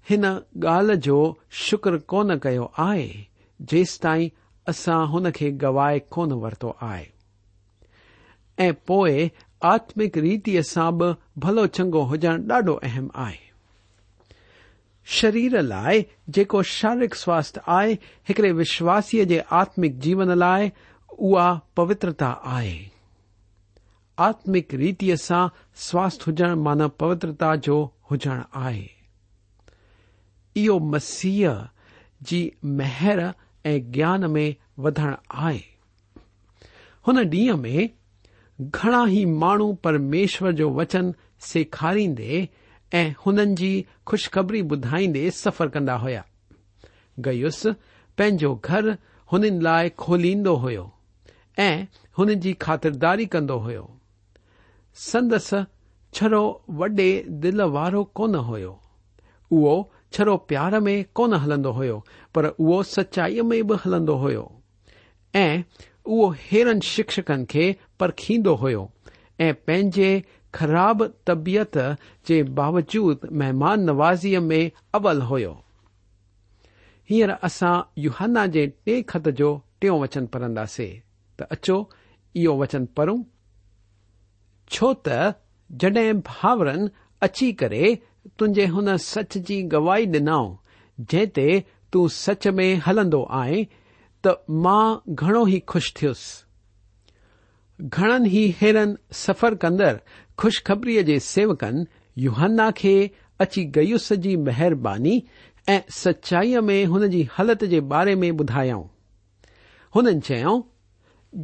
هن 0.06 0.24
ڳالهه 0.64 1.00
جو 1.06 1.18
شڪر 1.64 1.98
ڪونه 2.12 2.36
ڪيو 2.44 2.68
آهي 2.86 3.08
جيس 3.60 3.98
تائين 4.04 4.30
اسان 4.66 5.02
هن 5.12 5.30
کي 5.40 5.50
گوائي 5.64 6.04
ڪونه 6.14 6.40
ورتو 6.44 6.74
آهي. 6.90 7.06
۽ 8.58 8.72
پوءِ 8.86 9.28
آتمڪ 9.74 10.22
ريتيءَ 10.28 10.68
سان 10.72 10.98
به 10.98 11.16
ڀلو 11.44 11.66
چڱو 11.76 12.08
هجڻ 12.12 12.48
ڏاڍو 12.52 12.74
اهم 12.88 13.06
آهي 13.26 13.47
شریر 15.10 15.62
لائ 15.62 16.00
جاری 16.34 17.06
سوارتھ 17.16 17.58
آئے 17.66 17.96
ایکڑے 18.28 18.52
وشواسی 18.52 19.24
کے 19.24 19.40
آتمک 19.50 19.94
جیون 19.94 20.38
لائے 20.38 20.70
او 21.08 21.36
پوترتا 21.74 22.34
آئے۔ 22.42 22.84
آتمک 24.16 24.74
ریتی 24.74 25.16
سا 25.16 25.46
سوارتھ 25.74 26.28
ہوجن 26.28 26.48
مانو 26.48 26.88
پوترتا 26.88 27.54
جو 27.54 27.88
ہوجن 28.10 28.38
آو 28.52 30.78
مسیح 30.78 31.48
جی 32.20 32.50
مہر 32.62 33.18
اے 33.64 34.52
بدن 34.76 35.10
آئے۔ 35.28 35.58
ہویوں 37.06 37.56
میں 37.56 37.88
گھنا 38.62 39.04
ہی 39.08 39.24
ماحو 39.24 39.74
پرمیشر 39.74 40.52
جو 40.52 40.70
وچن 40.70 41.10
سکھاریے 41.40 42.46
۽ 42.96 43.04
هنن 43.26 43.54
جي 43.60 43.72
کشخبري 44.10 44.62
ٻڌائيندي 44.68 45.24
سفر 45.38 45.68
ڪندا 45.74 45.96
هئا. 46.04 46.22
گيس 47.24 47.60
پنهنجو 48.18 48.50
گهر 48.68 48.96
هنن 49.32 49.60
لاءِ 49.66 49.88
کوليندو 50.04 50.54
هيو 50.64 50.84
۽ 51.64 51.72
هنن 52.18 52.40
جي 52.44 52.52
خاترداري 52.66 53.26
ڪندو 53.34 53.58
هيو. 53.66 53.84
سندس 54.96 55.48
ڇرو 56.12 56.44
وڏي 56.80 57.10
دل 57.42 57.60
وارو 57.76 58.02
ڪونه 58.20 58.40
هيو. 58.50 58.72
اهو 59.50 59.74
ڇرو 60.16 60.36
پيار 60.52 60.78
۾ 60.88 60.96
ڪونه 61.20 61.42
هلندو 61.44 61.72
هيو 61.80 61.98
پر 62.32 62.50
اهو 62.52 62.82
سچائيءَ 62.94 63.48
۾ 63.52 63.60
به 63.68 63.80
هلندو 63.84 64.16
هيو 64.24 64.44
۽ 65.34 65.46
اهو 66.12 66.32
هيرن 66.48 66.80
شڪشڪن 66.92 67.44
کي 67.52 67.66
پرکيندو 68.02 68.54
هيو 68.64 68.82
۽ 69.46 69.52
پنهنجي 69.66 70.10
خراب 70.56 71.02
طبيعت 71.24 71.76
جي 72.26 72.42
باوجود 72.42 73.32
مهمان 73.32 73.86
نوازيءَ 73.86 74.40
۾ 74.50 74.60
اول 74.94 75.22
هيو 75.30 75.54
هينئر 77.10 77.38
اسان 77.48 77.82
يهانا 78.04 78.46
جي 78.54 78.66
ٽي 78.84 79.02
خط 79.10 79.28
جو 79.40 79.50
ٽيون 79.80 80.00
وچن 80.02 80.24
پڙهنداسين 80.32 80.94
ته 81.36 81.44
اچو 81.56 81.76
اهو 82.36 82.54
وچن 82.62 82.86
پڙهون 82.96 83.20
ڇو 84.76 84.92
ته 85.08 85.18
جڏهن 85.82 86.22
ڀائرن 86.30 86.82
اچي 87.26 87.48
ڪري 87.60 87.84
تنهنجي 88.36 88.66
هن 88.74 88.96
سچ 89.10 89.38
جي 89.50 89.58
گواهي 89.74 90.10
ڏنئون 90.14 90.50
جنهن 91.12 91.32
تي 91.38 91.48
تون 91.92 92.08
سچ 92.18 92.50
۾ 92.60 92.68
هلندو 92.88 93.22
آهين 93.40 93.68
ته 94.26 94.30
مان 94.66 94.86
گهڻو 95.22 95.42
ئي 95.52 95.58
خوش 95.72 95.90
ٿيس 96.00 96.22
گهڻن 97.96 98.24
ئي 98.34 98.44
هيرن 98.60 98.96
سفر 99.24 99.60
ڪندڙ 99.64 99.94
کشخبريءَ 100.42 101.02
جي 101.10 101.18
سيوڪن 101.28 101.86
يهنا 102.24 102.70
کي 102.80 102.94
اچي 103.44 103.62
گيس 103.76 104.08
جي 104.24 104.34
مهرباني 104.48 105.14
۽ 105.74 105.78
سچائيءَ 106.00 106.62
۾ 106.70 106.76
هن 106.92 107.06
جي 107.14 107.22
حالت 107.36 107.64
جي 107.72 107.80
باري 107.92 108.14
۾ 108.24 108.30
ٻڌايئون. 108.40 108.84
هنن 109.96 110.20
چيئون 110.28 110.62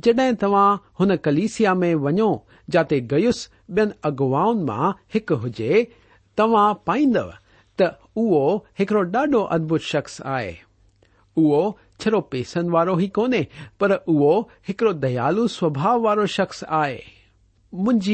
جڏهن 0.06 0.38
توهان 0.42 0.78
هن 1.00 1.16
ڪليسيا 1.24 1.72
۾ 1.80 1.90
وڃو 2.04 2.28
جاتي 2.76 3.00
گيس 3.14 3.40
ٻين 3.78 3.96
اگوائن 4.10 4.62
مان 4.68 4.86
هڪ 5.14 5.40
هجي 5.46 5.82
توهان 6.40 6.78
پائيندؤ 6.90 7.30
ته 7.78 7.86
اهو 8.20 8.44
هڪڙو 8.80 9.02
ڏاڍو 9.16 9.42
ادڀت 9.56 9.90
شخص 9.90 10.20
آهي. 10.36 10.54
اهو 11.36 11.62
ڇڙو 12.00 12.20
پئسن 12.30 12.70
وارو 12.76 12.94
ئي 13.02 13.08
ڪونهي 13.18 13.42
پر 13.82 13.90
اهو 13.98 14.32
هڪڙو 14.68 14.92
ديال 15.04 15.44
سوڀاو 15.58 16.02
وارو 16.06 16.26
شخص 16.38 16.64
آهي 16.80 17.23
مجھ 17.74 18.10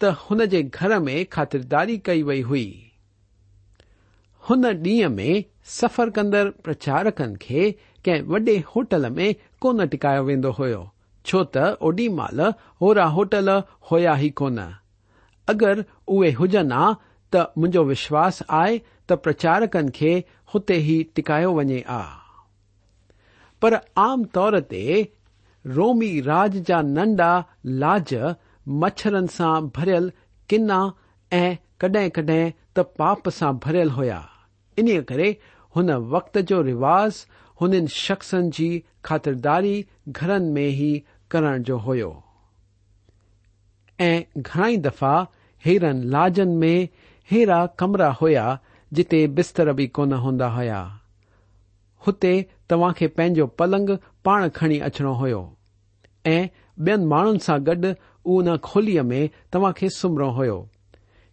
تنج 0.00 0.54
گھر 0.74 0.98
میں 0.98 1.24
خاطرداری 1.30 1.96
کی 1.98 2.22
ڈیئ 4.82 5.06
میں 5.08 5.34
سفر 5.70 6.10
کندر 6.10 6.50
پرچارکن 6.62 7.36
کے 7.36 7.70
کڈے 8.04 8.56
ہوٹل 8.76 9.08
میں 9.10 9.32
کون 9.58 9.86
ٹکایا 9.86 10.20
وین 10.20 10.44
ہودی 11.24 12.08
مال 12.08 12.40
ہوا 12.80 13.08
ہوٹل 13.12 13.48
ہوا 13.90 14.16
ہی 14.18 14.28
کون 14.30 14.58
اگر 15.48 15.78
اوے 16.04 16.30
ہوجن 16.38 16.72
آ 16.72 16.90
تو 17.32 17.38
مجھے 17.56 17.80
وشواس 17.80 18.42
آئے 18.48 18.78
تو 19.06 19.16
پریچارکن 19.16 19.88
ہوتے 20.54 20.78
ہی 20.78 21.02
ٹکایا 21.14 21.48
وجے 21.48 21.82
آ 21.86 22.02
پر 23.62 23.74
آم 23.96 24.22
تور 24.32 24.52
رومی 25.64 26.22
راج 26.22 26.56
جا 26.66 26.80
ننڈا 26.82 27.32
لاج 27.64 28.14
مڇرن 28.66 29.26
سان 29.36 29.68
ڀريل 29.76 30.08
ڪنا 30.50 30.80
۽ 31.32 31.56
ڪڏهن 31.80 32.10
ڪڏهن 32.16 32.52
ته 32.74 32.82
پاپ 32.98 33.28
سان 33.38 33.58
ڀريل 33.64 33.90
هئا. 33.98 34.20
ان 34.78 34.88
ڪري 35.10 35.30
هن 35.76 35.90
وقت 36.14 36.38
جو 36.50 36.62
رواج 36.70 37.12
هنن 37.60 37.86
شخصن 37.94 38.50
جي 38.58 38.70
خاترداري 39.08 39.76
گهرن 40.18 40.50
۾ 40.58 40.66
ئي 40.80 40.92
ڪرڻ 41.34 41.62
جو 41.68 41.78
هيو. 41.86 42.10
۽ 43.98 44.12
گهڻا 44.48 44.66
ئي 44.72 44.76
دفعا 44.86 45.14
هيرن 45.64 46.02
لاجن 46.14 46.56
۾ 46.64 46.74
هيرا 47.28 47.60
ڪمرا 47.82 48.10
هئا 48.22 48.46
جتي 48.92 49.20
بستر 49.36 49.72
به 49.78 49.86
ڪونه 49.98 50.16
هوندا 50.24 50.48
هئا. 50.58 50.82
هتي 52.02 52.34
توهان 52.68 52.92
کي 52.98 53.06
پنهنجو 53.16 53.46
پلنگ 53.58 53.96
پاڻ 54.28 54.48
کڻي 54.58 54.78
اچڻو 54.88 55.14
هيو. 55.22 55.42
۽ 56.34 56.38
ٻين 56.78 57.00
ماڻهن 57.12 57.38
سان 57.46 57.64
گڏ 57.66 57.84
ان 58.24 58.48
کوليءَ 58.68 59.02
۾ 59.10 59.20
توهان 59.50 59.72
کي 59.78 59.88
سمهڻو 60.00 60.30
هيو. 60.38 60.58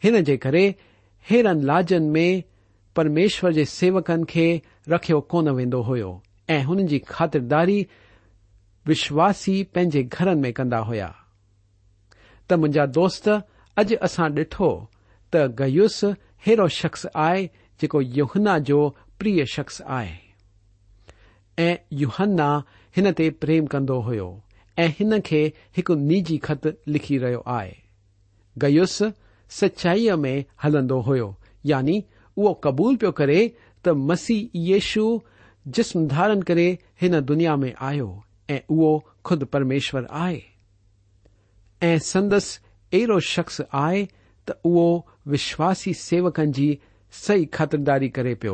هن 0.04 0.24
جي 0.28 0.36
ڪري 0.46 0.66
هيرن 1.28 1.60
لاجن 1.70 2.04
۾ 2.16 2.28
پرميشور 2.96 3.52
جي 3.58 3.66
سيوڪن 3.78 4.24
کي 4.32 4.48
رکيو 4.92 5.20
ڪونه 5.32 5.52
ويندو 5.58 5.82
هيو 5.90 6.12
۽ 6.56 6.60
هنن 6.70 6.88
جي 6.92 7.00
خاترداري 7.16 7.80
وشواسي 8.88 9.58
پنهنجي 9.74 10.02
گهرن 10.14 10.38
۾ 10.46 10.52
ڪندا 10.58 10.80
هئا. 10.90 11.12
ته 12.48 12.54
منهنجا 12.62 12.86
دوست 12.98 13.28
اڄ 13.80 13.88
اسان 14.08 14.30
ڏٺو 14.38 14.72
ته 15.32 15.40
گيس 15.60 15.98
اهڙو 16.04 16.68
شخص 16.82 17.02
آهي 17.28 17.42
جيڪو 17.80 18.00
يهنا 18.18 18.54
جو 18.68 18.80
پريه 19.20 19.46
شخص 19.56 19.82
آهي. 20.00 20.18
۽ 21.58 21.72
يهنا 22.04 22.50
هن 22.98 23.12
تي 23.18 23.28
پريم 23.42 23.64
ڪندو 23.74 23.98
هيو 24.10 24.30
ان 24.80 25.22
کےجی 25.22 26.38
خط 26.38 26.68
لکھی 26.88 27.20
رہے 27.20 27.36
آ 27.46 27.66
گیوس 28.62 29.02
سچائی 29.50 30.10
میں 30.18 30.44
ہلد 30.66 30.92
ہو 30.92 31.34
یعنی 31.64 32.02
وہ 32.38 32.54
قبول 32.54 32.96
پی 32.96 33.12
کرے 33.12 33.48
ت 33.84 33.88
مسی 33.88 34.48
یشو 34.54 35.18
جسم 35.66 36.08
دھارن 36.08 36.44
کرے 36.44 36.76
ان 37.02 37.14
دنیا 37.28 37.56
میں 37.56 37.72
آو 37.80 39.00
خشور 39.24 40.02
آئے 40.10 40.40
سندس 42.06 42.60
ارو 42.92 43.20
شخص 43.20 43.62
آئے 43.72 44.06
تشواسی 44.46 45.94
سوکن 45.94 46.52
کی 46.52 46.76
سہی 47.12 47.46
خطرداری 47.52 48.10
کرے 48.10 48.36
پی 48.36 48.48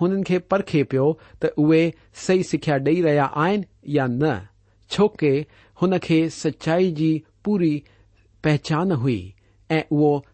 ہن 0.00 0.24
کے 0.24 0.38
پرکھے 0.38 0.84
پی 0.84 0.98
تے 1.38 1.90
سی 2.14 2.42
سکھیا 2.42 2.78
ڈی 2.78 3.02
رہا 3.02 3.28
آئن 3.32 3.62
یا 3.82 4.06
ن 4.06 4.22
چوک 4.90 5.24
ہو 5.82 5.86
سچائی 6.28 6.90
جی 6.94 7.18
پوری 7.44 7.80
پہچان 8.42 8.92
ہوئی 8.92 9.30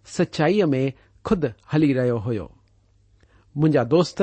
سچائی 0.07 0.63
میں 0.63 0.89
خد 1.25 1.45
ہلی 1.75 1.95
رہے 1.95 2.11
ہوا 2.11 3.83
دوست 3.91 4.23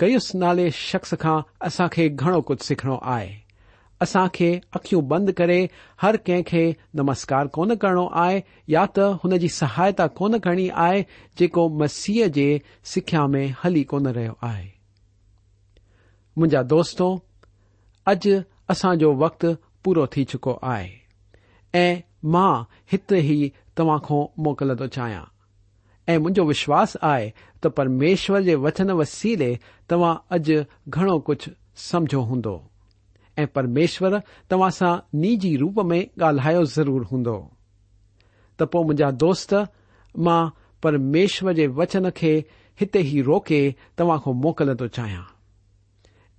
گیوس 0.00 0.34
نال 0.34 0.70
شخص 0.70 1.14
کا 1.20 1.40
اصا 1.60 1.86
گھڑو 2.20 2.40
کچھ 2.42 2.64
سکھنو 2.64 2.96
آئے۔ 3.02 3.48
اصا 4.00 4.26
خيں 4.34 4.56
اخيو 4.72 5.00
بند 5.00 5.28
كريں 5.36 5.66
ہر 6.02 6.16
كين 6.16 6.42
كے 6.42 6.72
نمسكار 6.94 7.46
کون 7.46 7.76
كرنو 7.76 8.06
آئے 8.12 8.40
يا 8.68 8.84
تنى 8.86 9.48
سہات 9.48 10.00
کو 10.16 11.86
جسيہ 11.86 12.26
جى 12.26 12.58
سكيا 12.84 13.26
ميں 13.26 13.48
ہلی 13.64 13.84
کو 13.84 13.98
مجھا 16.36 16.62
دوستوں 16.70 17.16
اج 18.06 18.28
اسان 18.72 18.98
جو 18.98 19.08
وقت 19.24 19.44
پورو 19.82 20.06
ٿي 20.12 20.22
چڪو 20.30 20.52
آهي. 20.72 20.88
۽ 21.74 22.02
مان 22.34 22.66
هتي 22.92 23.18
ئي 23.28 23.52
توهان 23.76 24.00
کان 24.06 24.22
موڪل 24.44 24.74
ٿو 24.80 24.86
چاهيان. 24.96 25.26
۽ 26.08 26.16
منهنجو 26.22 26.42
وشواس 26.50 26.96
آهي 27.10 27.26
ته 27.60 27.68
پرميشور 27.76 28.40
جي 28.48 28.54
وچن 28.64 28.90
وسيلي 29.00 29.52
توهان 29.88 30.14
اڄ 30.34 30.46
گهڻو 30.94 31.16
ڪجهه 31.26 31.56
سمجهو 31.88 32.22
هوندو. 32.30 32.56
۽ 33.42 33.46
پرميشور 33.56 34.12
توهان 34.48 34.72
سان 34.78 34.94
نجي 35.22 35.52
روپ 35.62 35.76
۾ 35.90 36.00
ڳالهايو 36.20 36.62
ضرور 36.76 37.02
هوندو. 37.10 37.36
ته 38.56 38.64
پوءِ 38.70 38.82
منهنجا 38.88 39.08
دوست 39.22 39.52
مان 40.14 40.50
پرميشور 40.82 41.52
جي 41.58 41.66
وچن 41.78 42.10
کي 42.18 42.34
هتي 42.80 43.00
ئي 43.10 43.18
روڪي 43.28 43.62
توهان 43.96 44.18
کان 44.24 44.34
موڪل 44.44 44.68
ٿو 44.80 44.86
چاهيان. 44.96 45.26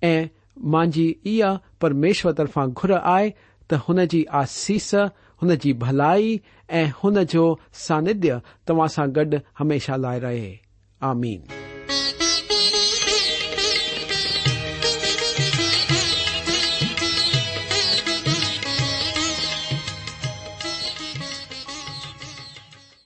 ۽ 0.02 0.28
مانج 0.60 0.98
یہمیشور 1.24 2.32
طرفا 2.32 2.66
گر 2.66 2.90
آئے 3.02 3.30
تو 3.66 3.76
ان 3.88 3.96
کی 3.96 4.06
جی 4.06 4.24
آسیس 4.28 4.94
ان 5.42 5.48
کی 5.48 5.56
جی 5.56 5.72
بلائی 5.72 6.38
ہنجو 6.70 7.54
ساندھ 7.72 8.26
تما 8.66 8.86
سا 8.86 9.06
گڈ 9.06 9.34
ہمیشہ 9.60 9.92
لائے 9.92 10.20
رہے۔ 10.20 10.56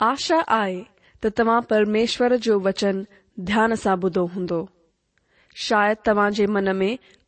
آشا 0.00 0.36
آئے 0.46 0.82
تو 1.20 1.30
تمہ 1.30 1.60
پرمیشر 1.68 2.36
جو 2.36 2.60
وچن 2.60 3.02
دیا 3.36 3.66
سے 3.82 3.96
بدھو 3.96 4.24
ہوں 4.24 4.66
شاید 5.56 5.96
تاج 6.04 6.42
من 6.42 6.78
میں 6.78 6.96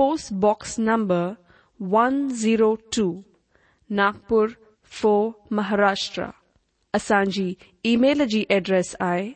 post 0.00 0.32
box 0.42 0.78
number 0.78 1.32
one 1.80 2.14
zero 2.34 2.74
two 2.92 3.04
Nagpur 3.90 4.48
four 4.92 5.30
Maharashtra 5.50 6.28
اسان 6.94 7.30
ای 7.84 7.94
میل 7.96 8.22
كی 8.26 8.42
address 8.48 8.94
I 9.00 9.30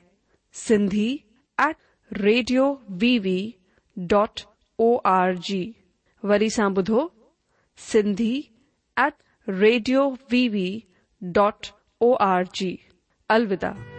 Sindhi 0.55 1.16
at 1.59 1.77
radio 2.11 2.72
V 3.03 3.18
V 3.18 3.38
dot 3.96 4.40
O 4.79 4.88
R 5.11 5.33
G 5.48 5.62
وری 6.22 6.48
سا 6.48 6.68
بدھو 6.77 7.07
Sindhi 7.79 8.40
at 8.96 9.22
radio 9.48 10.09
V 10.31 10.48
V 10.48 10.68
dot 11.22 11.66
O 12.00 12.14
R 12.22 12.42
G 12.53 12.77
الوداع 13.31 13.93